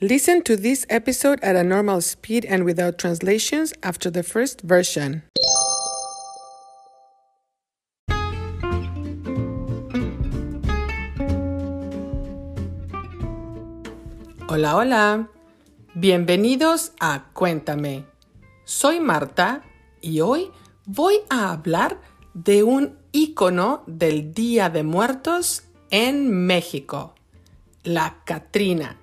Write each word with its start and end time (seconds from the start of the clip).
Listen 0.00 0.42
to 0.42 0.56
this 0.56 0.84
episode 0.90 1.38
at 1.40 1.54
a 1.54 1.62
normal 1.62 2.00
speed 2.00 2.44
and 2.46 2.64
without 2.64 2.98
translations 2.98 3.72
after 3.84 4.10
the 4.10 4.24
first 4.24 4.60
version. 4.62 5.22
Hola, 14.48 14.74
hola. 14.74 15.28
Bienvenidos 15.94 16.90
a 17.00 17.26
Cuéntame. 17.32 18.04
Soy 18.64 18.98
Marta 18.98 19.62
y 20.00 20.18
hoy 20.18 20.50
voy 20.86 21.20
a 21.30 21.52
hablar 21.52 22.00
de 22.34 22.64
un 22.64 22.98
ícono 23.12 23.84
del 23.86 24.34
Día 24.34 24.70
de 24.70 24.82
Muertos 24.82 25.62
en 25.90 26.46
México, 26.46 27.14
la 27.84 28.16
Catrina. 28.24 28.98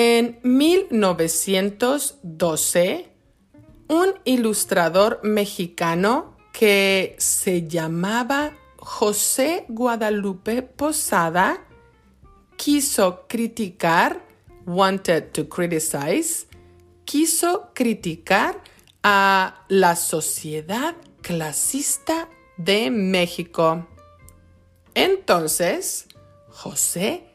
En 0.00 0.38
1912, 0.44 3.08
un 3.88 4.14
ilustrador 4.24 5.18
mexicano 5.24 6.36
que 6.52 7.16
se 7.18 7.66
llamaba 7.66 8.56
José 8.76 9.64
Guadalupe 9.66 10.62
Posada 10.62 11.66
quiso 12.54 13.26
criticar, 13.26 14.24
wanted 14.66 15.32
to 15.32 15.48
criticize, 15.48 16.46
quiso 17.04 17.72
criticar 17.74 18.62
a 19.02 19.64
la 19.66 19.96
sociedad 19.96 20.94
clasista 21.22 22.28
de 22.56 22.92
México. 22.92 23.88
Entonces, 24.94 26.06
José 26.50 27.27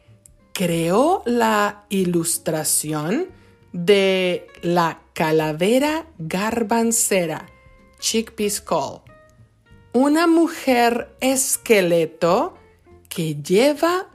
creó 0.54 1.24
la 1.26 1.86
ilustración 1.90 3.28
de 3.72 4.48
la 4.62 5.02
calavera 5.14 6.06
garbancera, 6.20 7.48
Chickpea 8.00 8.50
Skull, 8.50 9.02
una 9.94 10.28
mujer 10.28 11.16
esqueleto 11.20 12.56
que 13.10 13.36
lleva 13.42 14.10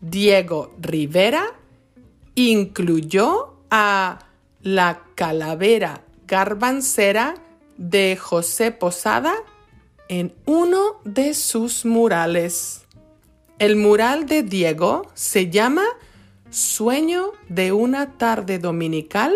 Diego 0.00 0.74
Rivera 0.80 1.44
incluyó 2.34 3.54
a 3.70 4.18
la 4.62 5.04
calavera 5.14 6.02
garbancera 6.26 7.36
de 7.76 8.16
José 8.16 8.72
Posada 8.72 9.34
en 10.08 10.34
uno 10.44 11.00
de 11.04 11.34
sus 11.34 11.84
murales. 11.84 12.82
El 13.60 13.76
mural 13.76 14.26
de 14.26 14.42
Diego 14.42 15.08
se 15.14 15.50
llama 15.50 15.84
Sueño 16.50 17.30
de 17.48 17.70
una 17.70 18.18
tarde 18.18 18.58
dominical 18.58 19.32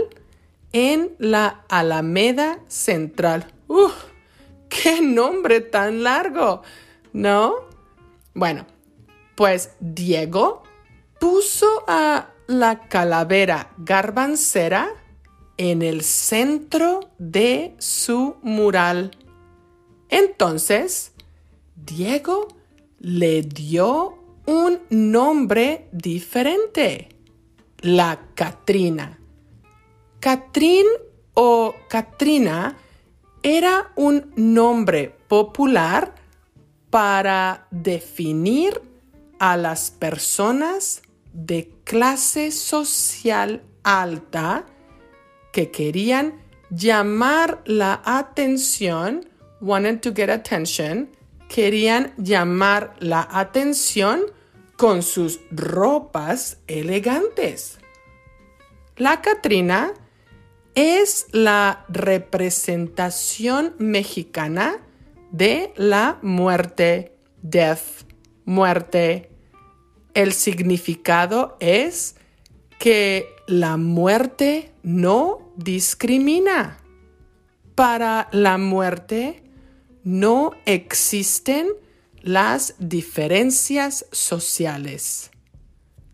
en 0.77 1.17
la 1.19 1.65
Alameda 1.71 2.61
Central. 2.69 3.51
¡Uf! 3.67 3.95
¡Qué 4.69 5.01
nombre 5.01 5.63
tan 5.63 6.03
largo! 6.03 6.61
¿No? 7.15 7.55
Bueno, 8.35 8.67
pues 9.37 9.71
Diego 9.81 10.65
puso 11.19 11.67
a 11.89 12.29
la 12.47 12.89
calavera 12.89 13.73
garbancera 13.79 14.91
en 15.57 15.81
el 15.81 16.03
centro 16.03 17.01
de 17.17 17.75
su 17.79 18.37
mural. 18.43 19.13
Entonces, 20.11 21.13
Diego 21.75 22.49
le 22.99 23.41
dio 23.41 24.19
un 24.45 24.83
nombre 24.91 25.89
diferente, 25.91 27.17
la 27.81 28.21
Catrina. 28.35 29.21
Catrín 30.27 30.87
o 31.35 31.77
Katrina 31.89 32.77
era 33.45 33.93
un 33.95 34.33
nombre 34.35 35.15
popular 35.29 36.17
para 36.91 37.69
definir 37.71 38.83
a 39.39 39.57
las 39.57 39.93
personas 39.93 41.03
de 41.33 41.71
clase 41.85 42.51
social 42.51 43.63
alta 43.85 44.67
que 45.53 45.71
querían 45.71 46.43
llamar 46.71 47.63
la 47.65 48.03
atención, 48.05 49.29
wanted 49.61 50.01
to 50.01 50.13
get 50.13 50.29
attention, 50.29 51.09
querían 51.49 52.13
llamar 52.17 52.97
la 52.99 53.29
atención 53.31 54.23
con 54.77 55.05
sus 55.05 55.39
ropas 55.53 56.59
elegantes. 56.67 57.79
La 58.97 59.23
Catrina 59.23 59.93
es 60.77 61.27
la 61.33 61.87
representación 61.89 63.75
mexicana 63.79 64.79
de 65.33 65.73
la 65.77 66.19
muerte, 66.21 67.17
death, 67.41 68.05
muerte. 68.45 69.31
El 70.13 70.35
significado 70.35 71.57
es 71.61 72.17
que 72.79 73.27
la 73.47 73.79
muerte 73.79 74.71
no 74.83 75.51
discrimina. 75.57 76.79
Para 77.75 78.29
la 78.33 78.59
muerte 78.59 79.43
no 80.05 80.53
existen 80.67 81.69
las 82.21 82.75
diferencias 82.79 84.05
sociales. 84.13 85.31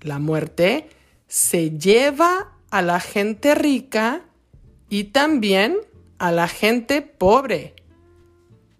La 0.02 0.20
muerte 0.20 0.88
se 1.26 1.70
lleva 1.70 2.58
a 2.70 2.80
la 2.80 3.00
gente 3.00 3.56
rica 3.56 4.22
y 4.92 5.04
también 5.04 5.78
a 6.18 6.32
la 6.32 6.48
gente 6.48 7.00
pobre. 7.00 7.74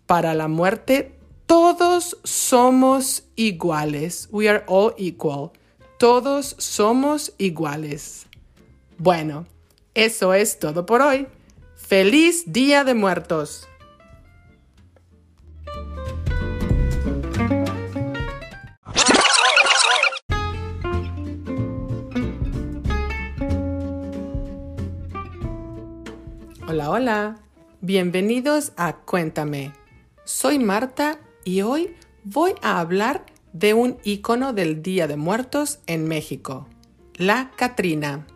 Para 0.04 0.34
la 0.34 0.46
muerte 0.46 1.18
todos 1.46 2.18
somos 2.22 3.24
iguales. 3.34 4.28
We 4.30 4.46
are 4.46 4.62
all 4.66 4.92
equal. 4.98 5.52
Todos 5.98 6.54
somos 6.58 7.32
iguales. 7.38 8.26
Bueno, 8.98 9.46
eso 9.94 10.34
es 10.34 10.58
todo 10.58 10.84
por 10.84 11.00
hoy. 11.00 11.28
¡Feliz 11.76 12.44
Día 12.52 12.84
de 12.84 12.92
Muertos! 12.92 13.66
Hola, 26.72 26.88
hola. 26.88 27.36
Bienvenidos 27.82 28.72
a 28.78 28.96
Cuéntame. 28.96 29.74
Soy 30.24 30.58
Marta 30.58 31.18
y 31.44 31.60
hoy 31.60 31.94
voy 32.24 32.54
a 32.62 32.80
hablar 32.80 33.26
de 33.52 33.74
un 33.74 33.98
icono 34.04 34.54
del 34.54 34.80
Día 34.82 35.06
de 35.06 35.16
Muertos 35.16 35.80
en 35.86 36.08
México, 36.08 36.66
la 37.16 37.50
Catrina. 37.56 38.26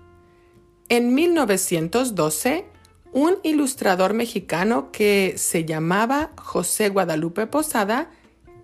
En 0.90 1.14
1912, 1.14 2.66
un 3.14 3.38
ilustrador 3.42 4.12
mexicano 4.12 4.92
que 4.92 5.36
se 5.38 5.64
llamaba 5.64 6.32
José 6.36 6.90
Guadalupe 6.90 7.46
Posada 7.46 8.10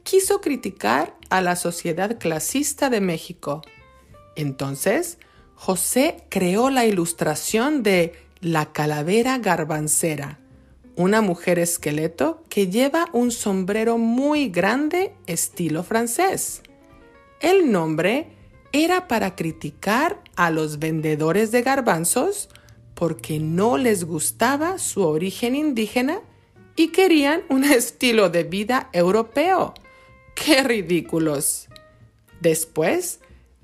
quiso 0.02 0.42
criticar 0.42 1.16
a 1.30 1.40
la 1.40 1.56
sociedad 1.56 2.18
clasista 2.18 2.90
de 2.90 3.00
México. 3.00 3.62
Entonces, 4.36 5.16
José 5.54 6.26
creó 6.28 6.68
la 6.68 6.84
ilustración 6.84 7.82
de 7.82 8.31
la 8.42 8.72
calavera 8.72 9.38
garbancera, 9.38 10.38
una 10.96 11.22
mujer 11.22 11.60
esqueleto 11.60 12.42
que 12.48 12.66
lleva 12.66 13.08
un 13.12 13.30
sombrero 13.30 13.98
muy 13.98 14.48
grande 14.48 15.14
estilo 15.26 15.84
francés. 15.84 16.62
El 17.40 17.70
nombre 17.70 18.32
era 18.72 19.06
para 19.06 19.36
criticar 19.36 20.20
a 20.34 20.50
los 20.50 20.80
vendedores 20.80 21.52
de 21.52 21.62
garbanzos 21.62 22.48
porque 22.94 23.38
no 23.38 23.78
les 23.78 24.02
gustaba 24.04 24.78
su 24.78 25.02
origen 25.02 25.54
indígena 25.54 26.20
y 26.74 26.88
querían 26.88 27.42
un 27.48 27.62
estilo 27.64 28.28
de 28.28 28.42
vida 28.42 28.90
europeo. 28.92 29.72
¡Qué 30.34 30.64
ridículos! 30.64 31.68
Después, 32.40 33.20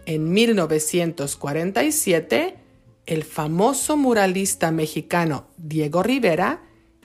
en 0.06 0.30
1947, 0.30 2.68
el 3.08 3.25
famoso 3.25 3.96
muralista 3.96 4.70
mexicano 4.70 5.46
Diego 5.56 6.02
Rivera 6.02 6.60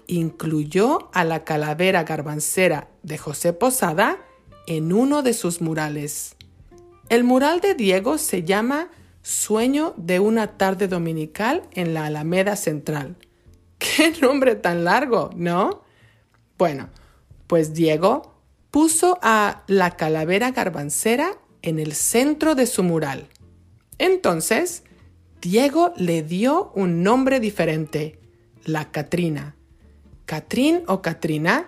incluyó 0.06 1.10
a 1.14 1.24
la 1.24 1.46
calavera 1.46 2.04
garbancera 2.04 2.90
de 3.04 3.18
José 3.18 3.54
Posada 3.54 4.20
en 4.68 4.92
uno 4.92 5.22
de 5.24 5.32
sus 5.32 5.62
murales. 5.62 6.36
El 7.08 7.24
mural 7.24 7.62
de 7.62 7.74
Diego 7.74 8.18
se 8.18 8.44
llama 8.44 8.90
Sueño 9.22 9.94
de 9.96 10.20
una 10.20 10.58
tarde 10.58 10.90
dominical 10.90 11.64
en 11.72 11.94
la 11.94 12.08
Alameda 12.08 12.58
Central. 12.58 13.16
¡Qué 13.78 14.14
nombre 14.22 14.56
tan 14.56 14.84
largo, 14.84 15.30
¿no? 15.38 15.84
Bueno, 16.58 16.90
pues 17.48 17.74
Diego 17.74 18.36
puso 18.72 19.20
a 19.22 19.64
la 19.68 19.96
calavera 19.96 20.52
garbancera 20.52 21.38
en 21.62 21.80
el 21.80 21.94
centro 21.94 22.56
de 22.56 22.66
su 22.66 22.84
mural. 22.84 23.30
Entonces, 24.00 24.84
Diego 25.44 25.92
le 25.98 26.24
dio 26.24 26.72
un 26.74 27.04
nombre 27.04 27.42
diferente, 27.42 28.18
la 28.64 28.92
Catrina. 28.92 29.58
Catrín 30.26 30.84
o 30.88 31.02
Catrina 31.02 31.68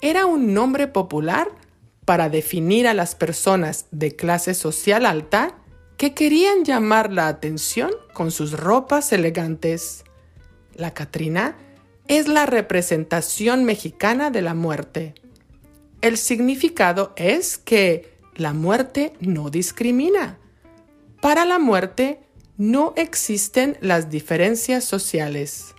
era 0.00 0.26
un 0.26 0.54
nombre 0.54 0.86
popular 0.86 1.48
para 2.04 2.28
definir 2.28 2.86
a 2.86 2.94
las 2.94 3.16
personas 3.16 3.86
de 3.90 4.14
clase 4.14 4.54
social 4.54 5.04
alta 5.04 5.56
que 5.96 6.14
querían 6.14 6.64
llamar 6.64 7.12
la 7.12 7.26
atención 7.26 7.90
con 8.12 8.30
sus 8.30 8.52
ropas 8.52 9.12
elegantes. 9.12 10.04
La 10.76 10.94
Catrina 10.94 11.56
es 12.06 12.28
la 12.28 12.46
representación 12.46 13.64
mexicana 13.64 14.30
de 14.30 14.42
la 14.42 14.54
muerte. 14.54 15.14
El 16.00 16.16
significado 16.16 17.12
es 17.16 17.58
que 17.58 18.20
la 18.36 18.52
muerte 18.52 19.14
no 19.18 19.50
discrimina. 19.50 20.38
Para 21.20 21.44
la 21.44 21.58
muerte 21.58 22.20
no 22.56 22.94
existen 22.96 23.76
las 23.80 24.10
diferencias 24.10 24.84
sociales. 24.84 25.74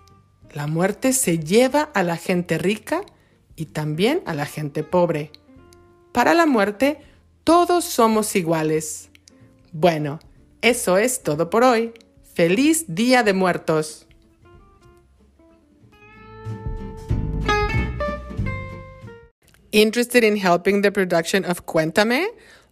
La 0.53 0.68
muerte 0.68 1.13
se 1.13 1.39
lleva 1.39 1.81
a 1.81 2.03
la 2.03 2.18
gente 2.18 2.57
rica 2.57 3.01
y 3.56 3.65
también 3.65 4.21
a 4.25 4.33
la 4.33 4.45
gente 4.45 4.83
pobre. 4.83 5.31
Para 6.12 6.33
la 6.33 6.45
muerte 6.45 7.00
todos 7.44 7.85
somos 7.85 8.35
iguales. 8.35 9.09
Bueno, 9.71 10.19
eso 10.62 10.97
es 10.97 11.24
todo 11.24 11.50
por 11.50 11.63
hoy. 11.63 11.94
¡Feliz 12.33 12.85
Día 12.88 13.24
de 13.24 13.33
Muertos! 13.33 14.06
Interested 19.71 20.24
in 20.24 20.38
helping 20.38 20.81
the 20.81 20.91
production 20.91 21.44
of 21.45 21.62
Cuéntame? 21.65 22.27